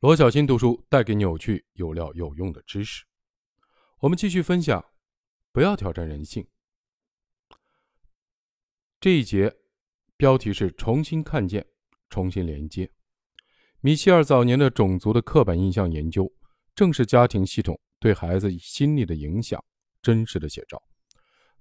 [0.00, 3.04] 罗小新读书带给你有趣、有料、有用的知识。
[3.98, 4.84] 我们继续分享，
[5.50, 6.46] 不要挑战人性。
[9.00, 9.52] 这一节
[10.16, 11.66] 标题是“重新看见，
[12.08, 12.88] 重新连接”。
[13.82, 16.32] 米歇尔早年的种族的刻板印象研究，
[16.76, 19.60] 正是家庭系统对孩子心理的影响
[20.00, 20.80] 真实的写照。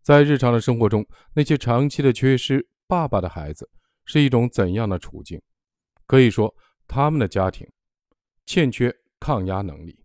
[0.03, 3.67] 在日常的生活中，那些长期的缺失爸爸的孩子
[4.05, 5.41] 是一种怎样的处境？
[6.05, 6.55] 可以说，
[6.87, 7.67] 他们的家庭。
[8.47, 10.03] 欠缺抗压能力。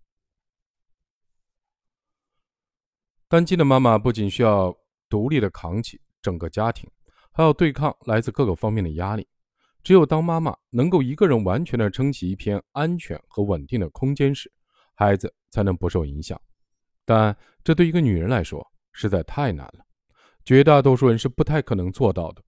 [3.29, 4.77] 单亲的妈妈不仅需要
[5.09, 6.91] 独立的扛起整个家庭，
[7.31, 9.27] 还要对抗来自各个方面的压力。
[9.85, 14.53] 只有当妈妈能够一个人完全的撑起一片安全和稳定的空间时，
[14.95, 16.41] 孩子才能不受影响。
[17.05, 19.85] 但这对一个女人来说实在太难了，
[20.45, 22.43] 绝大多数人是不太可能做到的。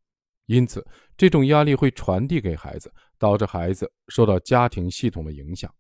[0.47, 5.75] 因此，这种压力会传递给孩子，导致孩子受到家庭系统的影响。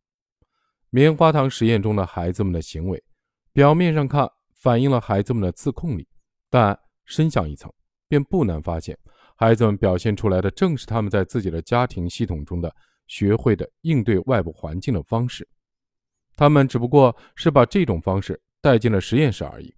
[0.94, 3.02] 棉花糖实验中的孩子们的行为，
[3.52, 6.06] 表面上看反映了孩子们的自控力，
[6.48, 7.68] 但深想一层，
[8.06, 8.96] 便不难发现，
[9.34, 12.72] 孩子们表现出来的正是他们在自己的家庭系统中的
[13.08, 15.44] 学会的应对外部环境的方式。
[16.36, 19.74] 他们只不过是把这种方式带进了实验室而已。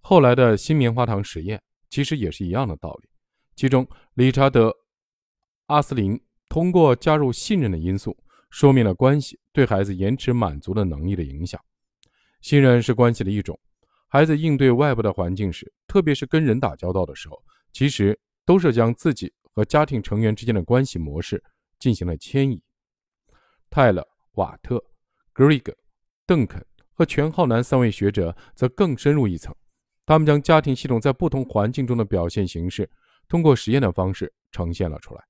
[0.00, 3.08] 后来的新棉花糖实验其实也是一样的道理，
[3.56, 4.68] 其中理查德·
[5.66, 8.16] 阿斯林通过加入信任的因素。
[8.50, 11.60] 说明了关系对孩子延迟满足的能力的影响。
[12.40, 13.58] 信任是关系的一种。
[14.08, 21.42] 孩子应对外部的环境时，特别是跟人打交道的时候，其实都是将自己和家庭成员之间的关系模式
[21.78, 22.62] 进行了迁移。
[23.68, 24.82] 泰勒、瓦特、
[25.32, 25.76] 格里格、
[26.24, 29.54] 邓肯和全浩南三位学者则更深入一层，
[30.06, 32.88] 他们将家庭系统在不同环境中的表现形式，
[33.28, 35.24] 通过实验的方式呈现了出来。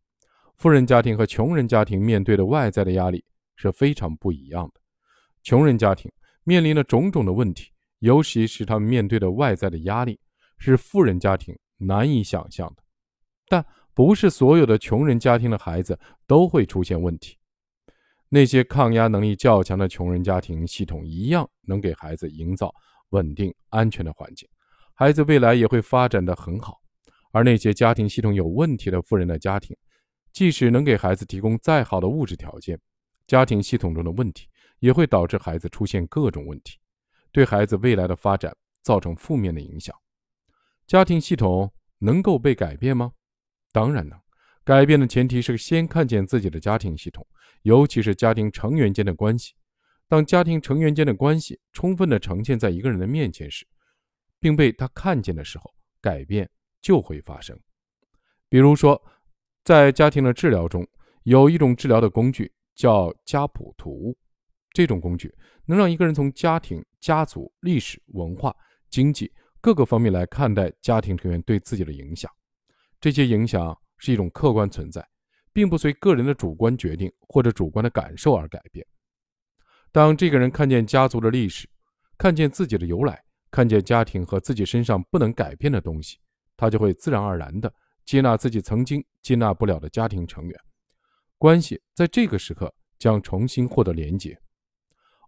[0.57, 3.23] 富人家庭和穷人家庭面对的外在的压力
[3.57, 4.81] 是非常不一样的。
[5.43, 6.11] 穷人家庭
[6.45, 10.19] 面临的种种的问题，尤其是他们面对的外在的压力，
[10.59, 12.83] 是富人家庭难以想象的。
[13.49, 17.39] 但不是所有的穷人家庭的孩子都会出现问题。
[18.29, 22.75] 那些抗压能力较强的穷人家庭系统一样能给孩子营造
[23.11, 24.49] 稳定安全的环境，
[24.95, 26.81] 孩子未来也会发展的很好。
[27.31, 29.77] 而那些家庭系统有问题的富人的家庭，
[30.37, 32.79] 即使能给孩子提供再好的物质条件，
[33.27, 34.47] 家庭系统中的问题
[34.81, 36.79] 也会导致孩子出现各种问题，
[37.33, 39.97] 对孩子未来的发展造成负面的影响。
[40.87, 43.13] 家庭系统能够被改变吗？
[43.73, 44.21] 当然能。
[44.63, 47.27] 改变的前提是先看见自己的家庭系统，
[47.63, 49.55] 尤其是家庭成员间的关系。
[50.07, 53.67] 当家庭成员间的关系充分的呈现在一个人的面前时，
[54.39, 55.73] 并被他看见的时候，
[56.03, 56.47] 改变
[56.83, 57.59] 就会发生。
[58.51, 59.03] 比如说。
[59.67, 60.87] 在家庭的治疗中，
[61.25, 64.17] 有一种治疗的工具叫家谱图。
[64.73, 65.35] 这种工具
[65.65, 68.55] 能让一个人从家庭、家族、历史文化、
[68.89, 69.29] 经济
[69.61, 72.31] 各个方面来看待家庭成员对自己的影响。
[73.01, 75.05] 这些影响是一种客观存在，
[75.53, 78.87] 并不随个人的主观决定或者主观的感受而改变。
[79.91, 81.69] 当这个人看见家族的历史，
[82.17, 86.19] 看见自己的由来，看见家庭和自己身上不能改变的东西，
[86.57, 87.75] 他就会自然而然的。
[88.07, 90.59] 接纳自己曾经接纳不了的家庭成员，
[91.37, 94.41] 关系在这个时刻将重新获得连结。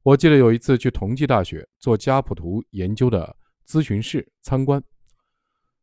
[0.05, 3.37] 我记得有一次去同济大学做家谱图研究的
[3.67, 4.81] 咨询室参观，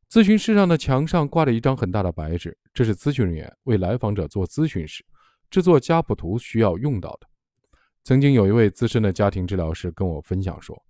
[0.10, 5.06] 咨询室上的墙上挂着一张很大的白纸，这是咨询人员为来访者做咨询时
[5.52, 7.28] 制作家谱图需要用到的。
[8.06, 10.82] 曾经有一位资深的家庭治疗师跟我分享说。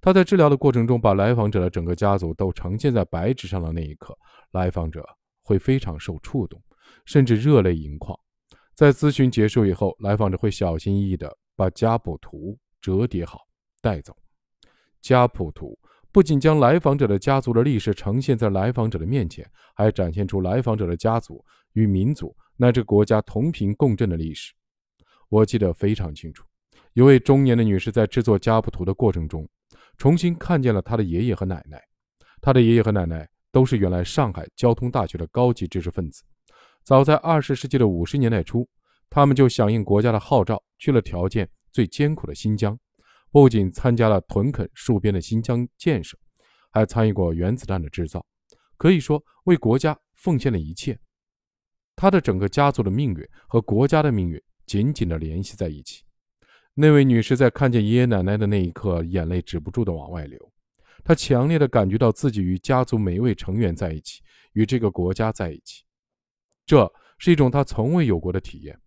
[0.00, 4.16] 他在治疗的过程中，把来访者的整个家族都呈现在白纸上的那一刻，
[4.52, 5.06] 来访者
[5.42, 6.58] 会非常受触动，
[7.04, 8.18] 甚至热泪盈眶。
[8.74, 13.40] 在咨询结束以后，来访者会小心翼翼地把家谱图折叠好
[13.82, 14.16] 带走。
[15.02, 15.78] 家谱图
[16.10, 21.44] 不仅将来访者的家族的历史呈现在来访者的面前，还展现出来访者的家族
[21.74, 24.54] 与民族乃至国家同频共振的历史。
[25.28, 26.42] 我记得非常清楚，
[26.94, 29.46] 一位中年的女士在制作家谱图的过程中。
[30.00, 31.78] 重新看见了他的爷爷和奶奶，
[32.40, 36.22] 他的爷爷和奶奶都是原来上海交通大学的高级知识分子。
[36.82, 38.66] 早在二十世纪的五十年代初，
[39.10, 42.78] 他们就响应国家的号召，去了条件最艰苦的新疆，
[43.30, 46.16] 不仅参加了屯垦戍边的新疆建设，
[46.70, 48.24] 还参与过原子弹的制造，
[48.78, 50.98] 可以说为国家奉献了一切。
[51.94, 56.02] 他的整个家族的命运和国家的命运紧紧地联系在一起。
[56.80, 60.50] 那位女士在看见爷爷奶奶的那一刻，眼泪止不住的往外流。
[61.04, 64.22] 她强烈的感觉到自己与家族每一位成员在一起，
[64.54, 65.84] 与这个国家在一起，
[66.64, 68.80] 这是一种她从未有过的体验。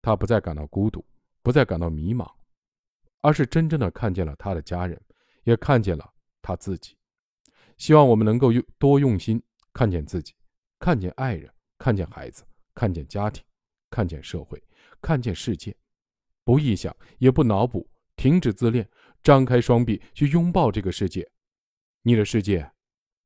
[0.00, 1.04] 他不再感到孤独，
[1.42, 2.26] 不再感到迷茫，
[3.20, 4.98] 而是真正的看见了他的家人，
[5.44, 6.10] 也看见了
[6.40, 6.96] 他自己。
[7.76, 9.40] 希望我们能够用多用心
[9.74, 10.32] 看见自己，
[10.78, 12.42] 看见爱人，看见孩子，
[12.74, 13.44] 看见家庭，
[13.90, 14.62] 看见社会，
[15.02, 15.76] 看见世界。
[16.44, 18.88] 不臆想，也不脑补，停止自恋，
[19.22, 21.30] 张开双臂去拥抱这个世界，
[22.02, 22.72] 你的世界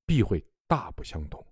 [0.05, 1.46] 必会大不相同。